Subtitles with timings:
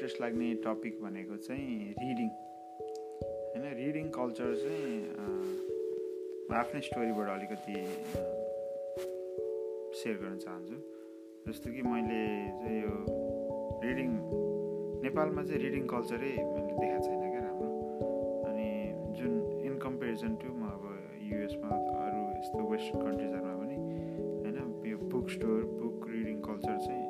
[0.00, 2.28] Interest लाग्ने topic भनेको चाहिँ रिडिङ
[3.52, 4.94] होइन रिडिङ कल्चर चाहिँ
[6.60, 7.74] आफ्नै स्टोरीबाट अलिकति
[9.98, 10.78] सेयर गर्न चाहन्छु।
[11.48, 12.22] जस्तो कि मैले
[12.62, 12.94] चाहिँ यो
[13.84, 14.16] रिडिङ
[15.04, 17.70] नेपालमा चाहिँ रिडिङ कल्चरै मैले देखाएको छैन क्या राम्रो।
[18.48, 18.68] अनि
[19.20, 19.38] जुन
[19.68, 20.82] इन कम्पेरिजन टु म अब
[21.28, 21.76] युएसमा
[22.08, 23.78] अरू यस्तो वेस्टर्न कन्ट्रिजहरूमा पनि
[24.48, 27.09] होइन यो book store book reading culture चाहिँ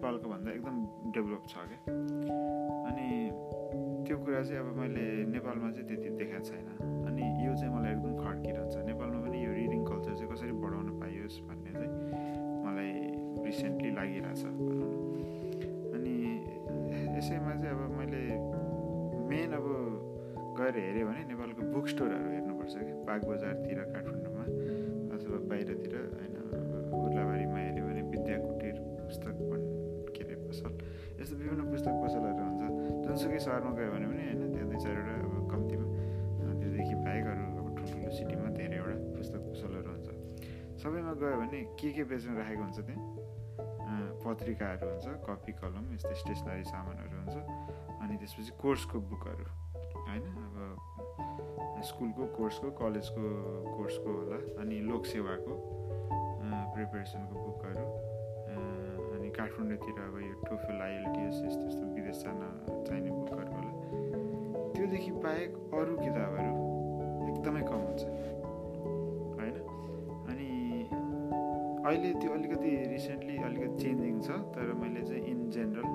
[0.00, 0.76] नेपालको भन्दा एकदम
[1.12, 1.92] डेभलप छ क्या
[2.88, 3.08] अनि
[4.08, 6.68] त्यो कुरा चाहिँ अब मैले नेपालमा चाहिँ त्यति देखाएको छैन।
[7.04, 11.36] अनि यो चाहिँ मलाई एकदम खड्किरहन्छ। नेपालमा पनि यो रिडिङ कल्चर चाहिँ कसरी बढाउन पाइयोस्
[11.48, 11.92] भन्ने चाहिँ
[12.64, 12.92] मलाई
[13.44, 14.42] रिसेन्टली लागिरहेछ।
[15.92, 16.14] अनि
[17.20, 18.24] यसैमा चाहिँ अब मैले
[19.28, 19.66] मेन अब
[20.56, 22.92] गएर हेऱ्यो भने नेपालको बुक स्टोरहरू हेर्नुपर्छ कि?
[23.04, 24.44] बाग बजारतिर काठमाडौँमा
[25.12, 26.34] अथवा बाहिरतिर होइन
[27.04, 27.60] उर्लाबारीमा
[33.50, 35.86] सहरमा गयो भने पनि होइन त्यहाँ दुई चारवटा अब कम्तीमा
[36.60, 40.08] त्योदेखि बाहेक अरू अब ठुल्ठुलो सिटीमा धेरैवटा पुस्तक पसलहरू हुन्छ।
[40.78, 43.02] सबैमा गयो भने के के बेच्न राखेको हुन्छ त्यहाँ?
[44.22, 47.34] पत्रिकाहरू हुन्छ कपी कलम यस्तै स्टेसनरी सामानहरू हुन्छ
[47.98, 49.46] अनि त्यसपछि कोर्सको बुकहरू
[50.06, 50.24] होइन?
[50.46, 53.24] अब स्कुलको कोर्सको कलेजको
[53.74, 55.52] कोर्सको होला अनि लोकसेवाको
[56.72, 57.86] प्रिपेरेसनको बुकहरू
[59.30, 62.38] काठमाडौँतिर अब यो टोफेल आइएलटिएस यस्तो यस्तो विदेश जान
[62.86, 63.10] चाहिने
[65.10, 66.52] त्योदेखि बाहेक अरू किताबहरू
[67.28, 68.02] एकदमै कम हुन्छ।
[69.38, 69.56] होइन?
[70.30, 70.48] अनि
[71.86, 75.86] अहिले त्यो अलिकति रिसेन्टली अलिकति चेन्जिङ छ तर मैले चाहिँ इन जेनरल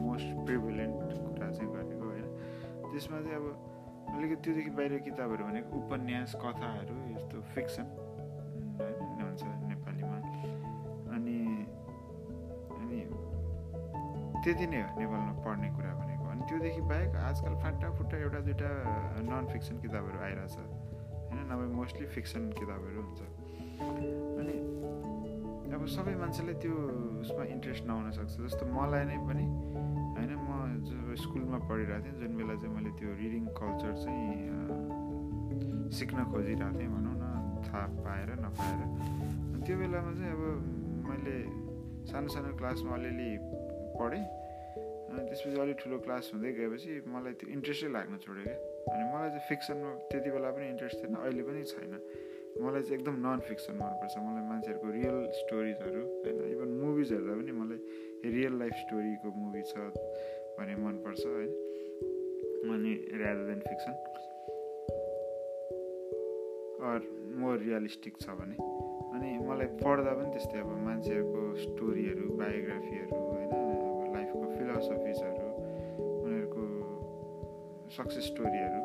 [0.00, 2.28] मोस्ट प्रिभिलेन्ट कुरा चाहिँ गरेको होइन?
[2.92, 3.46] त्यसमा चाहिँ अब
[4.16, 7.86] अलिकति त्योदेखि बाहिर किताबहरू भनेको उपन्यास कथाहरू यस्तो फिक्सन
[14.44, 16.09] त्यति नै हो नेपालमा पढ्ने कुरा अनि
[16.50, 18.70] त्योदेखि बाहेक आजकल फाटा फुट्टा एउटा दुइटा
[19.22, 21.40] नन फिक्सन किताबहरू आइरहेछ। होइन?
[21.46, 23.20] नभए मोस्टली फिक्सन किताबहरू हुन्छ।
[24.40, 24.56] अनि
[25.70, 26.74] अब सबै मान्छेलाई त्यो
[27.22, 29.44] उसमा इन्ट्रेस्ट नहुन सक्छ। जस्तो मलाई नै पनि
[30.16, 30.32] होइन?
[30.34, 30.50] म
[30.90, 34.34] जब स्कुलमा पढिरहेको थिएँ जुन बेला चाहिँ मैले त्यो रिडिङ कल्चर चाहिँ
[35.98, 38.80] सिक्न खोजिरहेको थिएँ भनौँ न थाहा पाएर नपाएर।
[39.64, 40.42] त्यो बेलामा चाहिँ अब
[41.06, 41.36] मैले
[42.10, 43.30] सानो सानो क्लासमा अलिअलि
[44.02, 44.24] पढेँ।
[45.20, 48.56] अनि त्यसपछि अलिक ठुलो क्लास हुँदै गएपछि मलाई त्यो इन्ट्रेस्टै लाग्न छोड्यो क्या।
[48.88, 51.92] अनि मलाई चाहिँ फिक्सनमा त्यति बेला पनि इन्ट्रेस्ट थिएन अहिले पनि छैन।
[52.64, 57.52] मलाई चाहिँ एकदम नन फिक्सन मनपर्छ मलाई मान्छेहरूको रियल स्टोरिजहरू होइन इभन मुभिज हेर्दा पनि
[57.60, 57.78] मलाई
[58.36, 59.74] रियल लाइफ स्टोरीको मुभी छ
[60.56, 61.52] भने मनपर्छ होइन।
[62.74, 63.94] अनि rather than fiction
[66.90, 66.98] or
[67.40, 68.56] more realistic छ भने।
[69.14, 73.18] अनि मलाई पढ्दा पनि त्यस्तै अब मान्छेहरूको स्टोरीहरू बायोग्राफीहरू
[74.80, 75.48] फिलोसफिजहरू
[76.24, 76.62] उनीहरूको
[77.96, 78.80] सक्सेस स्टोरीहरू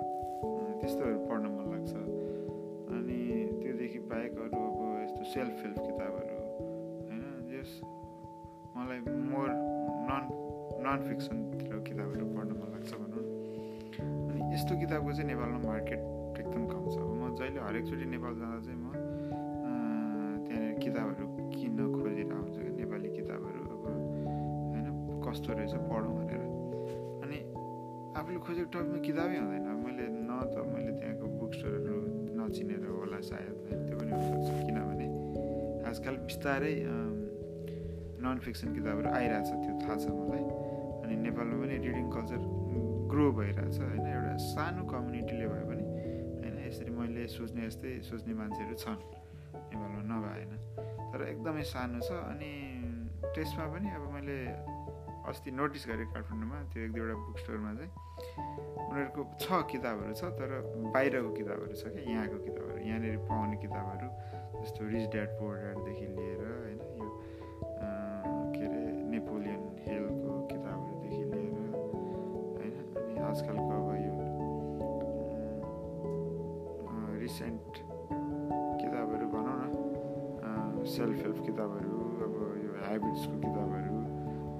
[0.79, 1.93] त्यस्तोहरू पढ्न मन लाग्छ।
[2.95, 3.19] अनि
[3.61, 6.37] त्योदेखि बाहेक अरू अब यस्तो सेल्फ हेल्प किताबहरू
[7.07, 7.71] होइन जस
[8.75, 8.99] मलाई
[9.31, 9.47] मोर
[10.09, 10.23] नन
[10.83, 13.23] नन फिक्सनतिर किताबहरू पढ्न मन लाग्छ भनौँ।
[14.27, 16.01] अनि यस्तो किताबको चाहिँ नेपालमा मार्केट
[16.43, 18.91] एकदम कम छ। अब म जहिले हरेकचोटि नेपाल जाँदा चाहिँ म
[20.43, 21.25] त्यहाँनिर किताबहरू
[25.45, 26.41] कस्तो रहेछ पढौँ भनेर
[27.21, 27.37] अनि
[28.17, 31.97] आफूले खोजेको टपिकमा किताबै हुँदैन। मैले न त मैले त्यहाँको बुक स्टोरहरू
[32.33, 33.53] नचिनेर होला सायद
[33.85, 35.07] त्यो पनि हुनसक्छ। किनभने
[35.85, 36.75] आजकल बिस्तारै
[38.25, 40.43] नन फिक्सन किताबहरू आइरहेछ त्यो थाहा छ मलाई।
[41.05, 42.41] अनि नेपालमा पनि रिडिङ कल्चर
[43.13, 45.85] ग्रो भइरहेछ होइन। एउटा सानो कम्युनिटीले भए पनि
[46.41, 48.97] होइन यसरी मैले सोच्ने जस्तै सोच्ने मान्छेहरू छन्।
[49.69, 50.51] नेपालमा नभएन
[51.13, 52.51] तर एकदमै सानो छ। अनि
[53.29, 54.37] त्यसमा पनि अब मैले
[55.25, 57.91] अस्ति नोटिस गरेँ काठमाडौँमा त्यो एक दुईवटा बुक स्टोरमा चाहिँ।
[58.85, 60.49] उनीहरूको छ किताबहरू छ तर
[60.93, 64.07] बाहिरको किताबहरू छ क्या यहाँको किताबहरू यहाँनिर पाउने किताबहरू
[64.61, 67.09] जस्तो रिच ड्याड पोर ड्याडदेखि लिएर होइन यो
[68.53, 68.83] के अरे
[69.13, 71.57] नेपोलियन हेलको किताबहरूदेखि लिएर
[72.57, 74.13] होइन अनि आजकलको अब यो
[77.19, 77.71] रिसेन्ट
[78.81, 83.94] किताबहरू भनौँ न सेल्फ हेल्प किताबहरू अब यो ह्याबिट्सको किताबहरू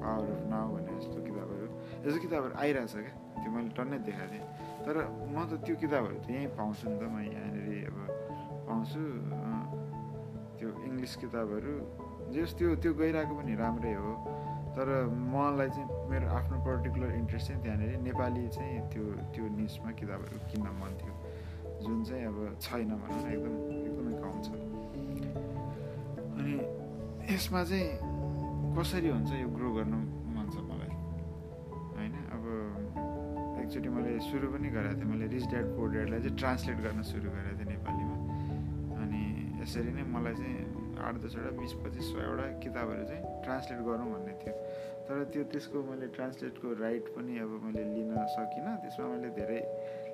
[0.06, 1.66] पावर अफ नाउ भन्ने जस्तो किताबहरू
[2.00, 4.46] यस्तो किताबहरू आइरहेछ क्या त्यो मैले टन्नै देखाएको थिएँ
[4.86, 7.98] तर म त त्यो किताबहरू त यहीँ पाउँछु नि त म यहाँनिर अब
[8.68, 9.02] पाउँछु
[10.58, 11.74] त्यो इङ्ग्लिस किताबहरू
[12.32, 14.12] जस त्यो त्यो गइरहेको पनि राम्रै हो
[14.76, 14.88] तर
[15.28, 19.04] मलाई चाहिँ मेरो आफ्नो पर्टिकुलर इन्ट्रेस्ट चाहिँ त्यहाँनिर नेपाली चाहिँ त्यो
[19.34, 21.14] त्यो निसमा किताबहरू किन्न मन थियो
[21.82, 24.50] जुन चाहिँ अब छैन भनौँ न एकदम एकदमै कम छ
[26.36, 26.56] अनि
[27.30, 28.15] यसमा चाहिँ
[28.76, 29.98] कसरी हुन्छ यो ग्रो गर्नु
[30.36, 30.92] मन छ मलाई?
[31.96, 32.44] होइन अब
[33.64, 37.28] एकचोटि मैले सुरु पनि गरेको थिएँ। मैले रिच ड्याड पोर ड्याडलाई चाहिँ ट्रान्सलेट गर्न सुरु
[37.36, 38.16] गरेको थिएँ नेपालीमा।
[39.02, 39.22] अनि
[39.64, 40.60] यसरी नै मलाई चाहिँ
[41.08, 44.54] आठ दसवटा बिस पच्चिस सयवटा किताबहरू चाहिँ ट्रान्सलेट गरौँ भन्ने थियो।
[45.08, 49.60] तर त्यो त्यसको मैले ट्रान्सलेटको राइट पनि अब मैले लिन सकिनँ। त्यसमा मैले धेरै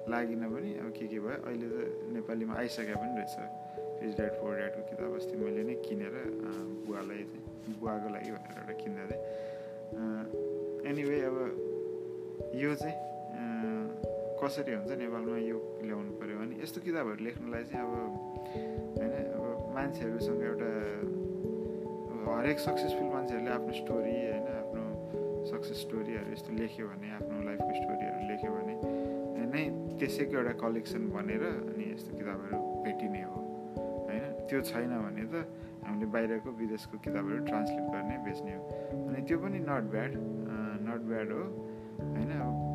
[0.05, 1.77] लागिनँ पनि। अब के के भयो अहिले त
[2.13, 3.35] नेपालीमा आइसकेको पनि रहेछ।
[4.05, 6.15] रिच ड्याड पोर ड्याडको किताब अस्ति मैले नै किनेर
[6.85, 9.21] बुवालाई चाहिँ बुवाको लागि भनेर एउटा किन्दा थिएँ।
[10.89, 11.37] एनिवे अब
[12.55, 12.97] यो चाहिँ
[14.41, 17.93] कसरी हुन्छ नेपालमा यो ल्याउनु पऱ्यो भने यस्तो किताबहरू लेख्नलाई चाहिँ अब
[18.97, 19.43] होइन अब
[19.75, 20.69] मान्छेहरूसँग एउटा
[22.25, 24.83] हरेक सक्सेसफुल मान्छेहरूले आफ्नो स्टोरी होइन आफ्नो
[25.51, 28.75] सक्सेस स्टोरीहरू यस्तो लेख्यो भने आफ्नो लाइफको स्टोरीहरू लेख्यो भने
[29.51, 29.63] नै
[29.99, 33.39] त्यसैको एउटा कलेक्सन बनेर अनि यस्तो किताबहरू भेटिने हो
[34.09, 35.45] होइन त्यो छैन भने त
[36.01, 38.61] हामीले बाहिरको विदेशको किताबहरू ट्रान्सलेट गर्ने बेच्ने हो।
[39.05, 40.11] अनि त्यो पनि नट ब्याड
[40.81, 41.43] नट ब्याड हो।
[42.01, 42.31] होइन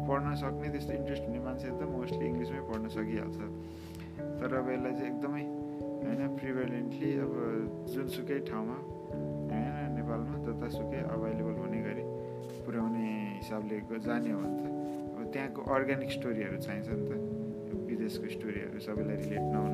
[0.07, 3.39] पढ्न सक्ने त्यस्तो इन्ट्रेस्ट हुने मान्छे त मोस्टली इङ्ग्लिसमै पढ्न सकिहाल्छ।
[4.39, 5.45] तर अब यसलाई चाहिँ एकदमै
[6.07, 7.33] होइन प्रिभेलेन्टली अब
[7.91, 8.79] जुनसुकै ठाउँमा
[9.51, 12.05] होइन नेपालमा जतासुकै अभाइलेबल हुने गरी
[12.63, 13.07] पुर्याउने
[13.43, 13.77] हिसाबले
[14.07, 14.65] जाने हो भने त
[15.19, 17.13] अब त्यहाँको अर्ग्यानिक स्टोरीहरू चाहिन्छ नि त।
[17.91, 19.73] विदेशको स्टोरीहरू सबैलाई रिलेट नहुन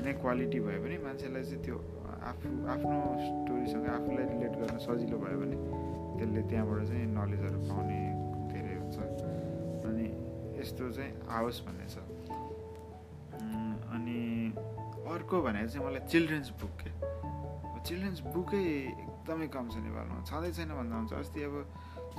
[0.00, 1.76] जति नै क्वालिटी भए पनि मान्छेलाई चाहिँ त्यो
[2.24, 5.56] आफू आफ्नो स्टोरीसँग आफूलाई रिलेट गर्न सजिलो भयो भने
[6.16, 8.00] त्यसले त्यहाँबाट चाहिँ नलेजहरू पाउने
[8.48, 8.96] धेरै हुन्छ।
[9.84, 10.06] अनि
[10.56, 11.96] यस्तो चाहिँ आओस् भन्ने छ।
[13.92, 14.18] अनि
[15.04, 16.90] अर्को भनेको चाहिँ मलाई चिल्ड्रेन्स बुक के?
[17.84, 18.64] चिल्ड्रेन्स बुकै
[19.04, 21.54] एकदमै कम छ नेपालमा। छँदै छैन भन्दा हुन्छ। अस्ति अब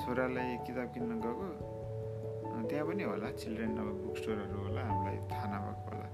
[0.06, 1.48] छोरालाई किताब किन्न गएको।
[2.69, 6.07] त्यहाँ पनि होला। चिल्ड्रेन अब बुक स्टोरहरू होला। हामीलाई थाहा नभएको होला।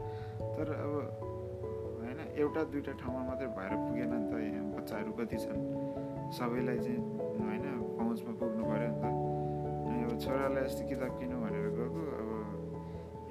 [0.56, 1.36] तर अब
[2.38, 5.60] एउटा दुइटा ठाउँमा मात्रै भएर पुगेन नि त यहाँ बच्चाहरू कति छन्।
[6.38, 7.00] सबैलाई चाहिँ
[7.42, 7.66] होइन
[7.98, 9.06] पहुँचमा पुग्नु पऱ्यो नि त।
[10.08, 12.30] अब छोरालाई यस्तो किताब किन्नु भनेर गएको अब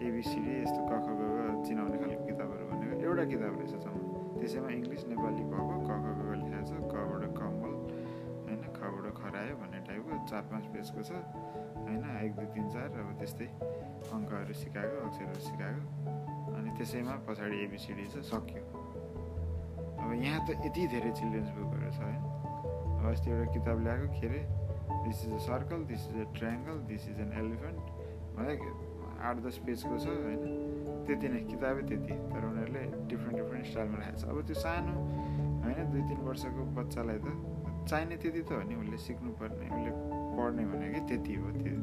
[0.06, 4.02] एबिसिडी यस्तो कख गएको चिनाउने खालको किताबहरू भनेको एउटा किताब रहेछ जम्मा
[4.40, 7.72] त्यसैमा इङ्ग्लिस नेपाली भएको क ख ग लेखाएको छ कबाट कम्बल
[8.46, 11.10] होइन खबाट खरायो भन्ने टाइपको चार पाँच पेजको छ
[11.86, 13.48] होइन एक दुई तिन चार अब त्यस्तै
[14.16, 15.82] अङ्कहरू सिकाएको अक्षरहरू सिकाएको।
[16.56, 18.75] अनि त्यसैमा पछाडि एबिसिडी छ सक्यो।
[20.18, 22.22] यहाँ त यति धेरै चिल्ड्रेन्स बुकहरू छ होइन
[22.96, 24.42] अब अस्ति एउटा किताब ल्याएको के अरे
[25.02, 27.94] this is a circle this is a triangle this is an elephant
[28.36, 28.54] भने
[29.22, 30.42] आठ दस पेजको छ होइन
[31.06, 34.94] त्यति नै किताबै त्यति तर उनीहरूले डिफ्रेन्ट डिफ्रेन्ट स्टाइलमा राखेको छ अब त्यो सानो
[35.62, 37.36] होइन दुई तिन वर्षको बच्चालाई त
[37.84, 39.92] चाहिने त्यति त हो नि उसले सिक्नुपर्ने उसले
[40.36, 41.76] पढ्ने भनेकै त्यति हो त्यो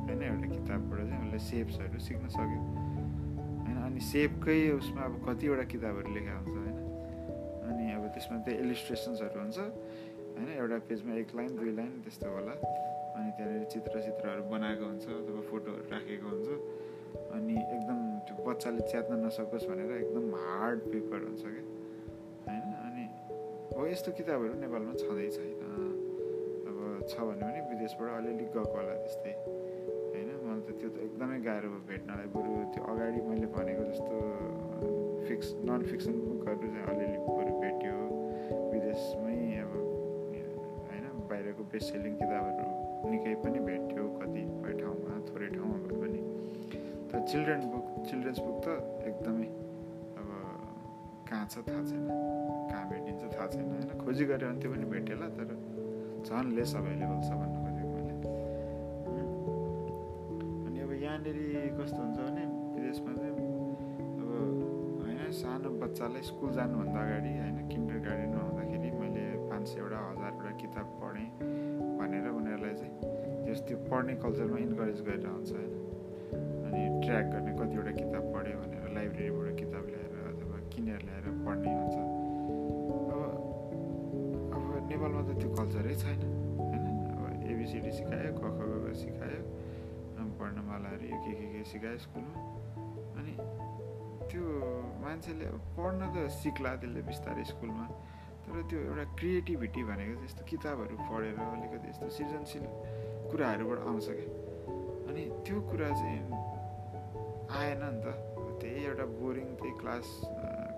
[0.00, 2.60] होइन एउटा किताबबाट चाहिँ उसले सेप्सहरू सिक्न सक्यो
[3.58, 6.67] होइन अनि सेपकै उसमा अब कतिवटा किताबहरू लेखा हुन्छ
[8.18, 9.58] त्यसमा त्यो इलिस्ट्रेसन्सहरू हुन्छ।
[10.34, 12.54] होइन एउटा पेजमा एक लाइन दुई लाइन त्यस्तो होला।
[13.14, 16.48] अनि त्यहाँनिर चित्र चित्रहरू बनाएको हुन्छ अथवा फोटोहरू राखेको हुन्छ।
[17.34, 21.64] अनि एकदम त्यो बच्चाले च्यात्न नसकोस् भनेर एकदम हार्ड पेपर हुन्छ क्या।
[22.46, 23.04] होइन अनि
[23.78, 25.62] हो यस्तो किताबहरू नेपालमा छँदै छैन।
[26.68, 26.76] अब
[27.10, 29.34] छ भने पनि विदेशबाट अलिअलि गएको होला त्यस्तै।
[30.10, 34.16] होइन मलाई त त्यो त एकदमै गाह्रो भयो भेट्नलाई। बरु त्यो अगाडि मैले भनेको जस्तो
[35.28, 37.18] फिक्स नन फिक्सन बुकहरू चाहिँ अलिअलि
[41.78, 46.20] बेस्ट सेलिङ किताबहरू निकै पनि भेट्यो कतिपय ठाउँमा थोरै ठाउँमा भए पनि।
[47.10, 48.66] तर चिल्ड्रेन बुक चिल्ड्रेन्स बुक त
[49.10, 49.46] एकदमै
[50.18, 50.28] अब
[51.28, 52.02] कहाँ छ थाहा छैन
[52.70, 53.90] कहाँ भेटिन्छ थाहा छैन होइन?
[54.02, 55.50] खोजी गऱ्यो भने त्यो पनि भेटेला तर
[56.26, 58.14] झन् लेस अभाइलेबल छ भन्नु खोजेको मैले।
[60.66, 61.38] अनि अब यहाँनिर
[61.78, 62.44] कस्तो हुन्छ भने
[62.74, 63.34] विदेशमा चाहिँ
[64.18, 64.28] अब
[64.98, 68.47] होइन सानो बच्चालाई स्कुल जानुभन्दा अगाडि होइन किन्डर गार्डनमा
[69.68, 71.28] पाँच सयवटा हजारवटा किताब पढेँ
[72.00, 72.94] भनेर उनीहरूलाई चाहिँ
[73.44, 75.72] त्यस त्यो पढ्ने कल्चरमा इन्करेज गरेर हुन्छ होइन
[76.64, 81.96] अनि ट्र्याक गर्ने कतिवटा किताब पढ्यो भनेर लाइब्रेरीबाट किताब ल्याएर अथवा किनेर ल्याएर पढ्ने हुन्छ
[83.04, 83.10] अब
[84.56, 86.20] अब नेपालमा त त्यो कल्चरै छैन
[86.64, 89.42] होइन अब एबिसिडी सिकायो क ख सिकायो
[90.38, 92.40] वर्णमालाहरू यो के के के सिकायो स्कुलमा
[93.20, 93.32] अनि
[94.30, 94.44] त्यो
[95.02, 97.86] मान्छेले पढ्न त सिक्ला त्यसले बिस्तारै स्कुलमा
[98.58, 102.64] तर त्यो एउटा क्रिएटिभिटी भनेको चाहिँ यस्तो किताबहरू पढेर अलिकति यस्तो सृजनशील
[103.30, 104.26] कुराहरूबाट आउँछ क्या
[105.08, 106.18] अनि त्यो कुरा चाहिँ
[107.54, 108.06] आएन नि त।
[108.58, 110.06] त्यही एउटा बोरिङ त्यही क्लास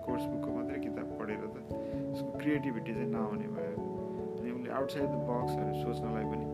[0.05, 1.57] कोर्स बुकको मात्रै किताब पढेर त
[2.13, 3.73] उसको क्रिएटिभिटी चाहिँ नआउने भयो।
[4.37, 6.45] अनि उसले आउटसाइड द बक्सहरू सोच्नलाई पनि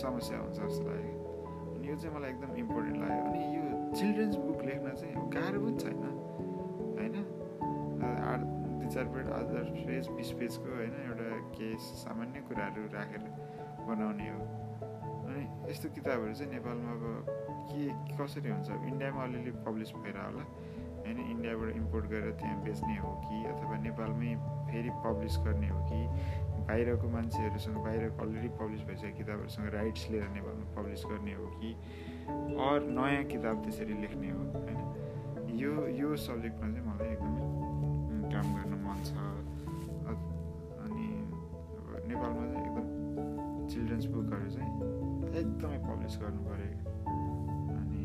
[0.00, 1.14] समस्या हुन्छ जस्तो लाग्यो।
[1.76, 5.78] अनि यो चाहिँ मलाई एकदम इम्पोर्टेन्ट लाग्यो। अनि यो चिल्ड्रेन्स बुक लेख्न चाहिँ गाह्रो पनि
[5.84, 6.00] छैन।
[8.96, 13.24] चार पेज दस पेज बिस पेजको होइन एउटा केस सामान्य कुराहरू राखेर
[13.88, 14.40] बनाउने हो।
[15.28, 17.04] अनि यस्तो किताबहरू चाहिँ नेपालमा अब
[17.68, 17.82] के
[18.16, 18.70] कसरी हुन्छ?
[18.70, 20.44] इन्डियामा अलिअलि पब्लिस भएर होला।
[21.04, 24.32] होइन इन्डियाबाट इम्पोर्ट गरेर त्यहाँ बेच्ने हो कि अथवा नेपालमै
[24.70, 26.00] फेरि पब्लिस गर्ने हो कि?
[26.64, 31.74] बाहिरको मान्छेहरूसँग बाहिरको अलरेडी पब्लिस भइसकेको किताबहरूसँग राइट्स लिएर नेपालमा पब्लिस गर्ने हो कि?
[32.64, 34.80] अरू नयाँ किताब त्यसरी लेख्ने हो होइन?
[35.60, 37.44] यो यो सब्जेक्टमा चाहिँ मलाई एकदमै
[38.32, 38.75] काम गर्न
[39.06, 39.10] छ।
[40.84, 41.08] अनि
[41.78, 42.86] अब नेपालमा चाहिँ एकदम
[43.70, 44.72] चिल्ड्रेन्स बुकहरू चाहिँ
[45.40, 46.70] एकदमै पब्लिस गर्नु पऱ्यो।
[47.78, 48.04] अनि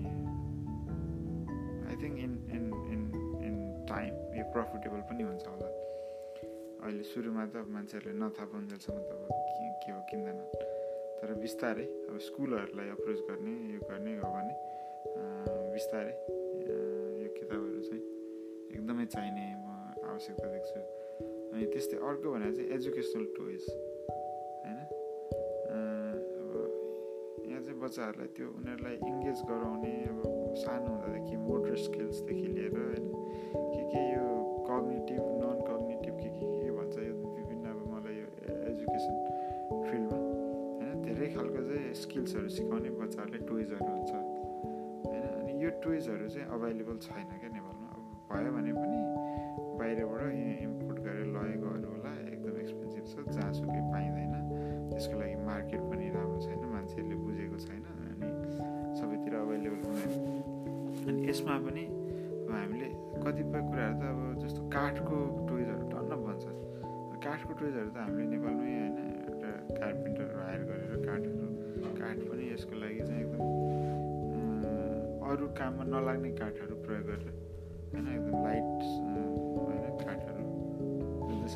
[1.90, 3.02] I think in in in
[3.48, 3.56] in
[3.90, 5.70] time यो प्रफिटेबल पनि हुन्छ होला।
[6.82, 9.32] अहिले सुरुमा त मान्छेहरूले नथाहा पाउन्जेलसम्म त अब
[9.82, 10.40] के हो किन्दैन।
[11.22, 14.54] तर बिस्तारै अब स्कुलहरूलाई अप्रोच गर्ने यो गर्ने हो भने
[15.74, 16.14] बिस्तारै
[17.22, 18.04] यो किताबहरू चाहिँ
[18.74, 19.44] एकदमै चाहिने
[20.12, 20.80] आवश्यकता देख्छु।
[21.52, 23.64] अनि त्यस्तै अर्को भनेर चाहिँ एजुकेसनल टोइज
[24.64, 24.78] होइन?
[26.42, 26.52] अब
[27.50, 30.20] यहाँ चाहिँ बच्चाहरूलाई त्यो उनीहरूलाई इङ्गेज गराउने अब
[30.64, 33.06] सानो हुँदादेखि मोटर स्किल्सदेखि लिएर होइन?
[33.74, 34.26] के के यो
[34.70, 38.28] कग्नेटिभ नन कग्नेटिभ के के के भन्छ यो विभिन्न अब मलाई यो
[38.72, 39.16] एजुकेसन
[39.88, 41.02] फिल्डमा होइन?
[41.06, 45.24] धेरै खालको चाहिँ स्किल्सहरू सिकाउने बच्चाहरूले टोइजहरू हुन्छ होइन?
[45.40, 48.02] अनि यो टोइजहरू चाहिँ अभाइलेबल छैन क्या नेपालमा। अब
[48.32, 49.00] भयो भने पनि
[49.82, 50.22] बाहिरबाट
[50.68, 54.34] इम्पोर्ट गरेर लगेकोहरू होला एकदम एक्सपेन्सिभ छ जहाँसुकै पाइँदैन।
[54.92, 58.30] त्यसको लागि मार्केट पनि राम्रो छैन मान्छेहरूले बुझेको छैन अनि
[59.00, 60.14] सबैतिर अभाइलेबल हुँदैन।
[61.10, 61.86] अनि यसमा पनि
[62.42, 62.90] अब हामीले
[63.26, 65.18] कतिपय कुराहरू त अब जस्तो काठको
[65.50, 66.46] टोइजहरू टन्न बन्छ
[67.26, 71.48] काठको टोइजहरू त हामीले नेपालमै होइन एउटा कार्पेन्टरहरू हायर गरेर काठहरू
[72.02, 73.42] काठ पनि यसको लागि चाहिँ एकदम
[75.32, 77.36] अरू काममा नलाग्ने काठहरू प्रयोग गरेर
[77.94, 79.31] होइन एकदम लाइट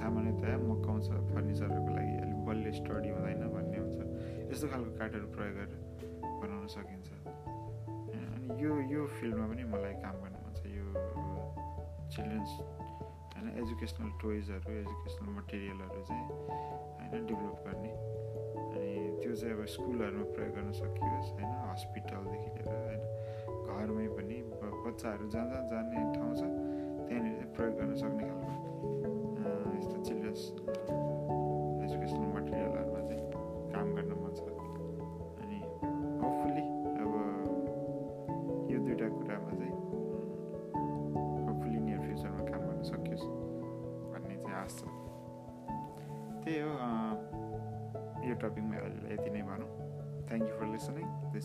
[0.06, 3.98] सामान्यतया मकाउँछ फर्निचरहरूको लागि अलिक बलियो स्टडी हुँदैन भन्ने हुन्छ।
[4.54, 5.82] यस्तो खालको काठहरू प्रयोग गरेर
[6.42, 7.10] बनाउन सकिन्छ।
[8.38, 10.86] अनि यो यो फिल्डमा पनि मलाई काम गर्न मन छ। यो
[12.14, 12.52] चिल्ड्रेन्स
[13.34, 16.26] होइन एजुकेसनल टोइजहरू एजुकेसनल मटेरियलहरू चाहिँ
[17.02, 17.94] होइन डेभलप गर्ने।
[18.62, 18.94] अनि
[19.26, 23.02] त्यो चाहिँ अब स्कुलहरूमा प्रयोग गर्न सकियोस् होइन हस्पिटलदेखि लिएर होइन
[23.74, 24.38] घरमै पनि
[24.86, 28.45] बच्चाहरू जहाँ जहाँ जाने ठाउँ छ त्यहाँनिर चाहिँ प्रयोग गर्न सक्ने खालको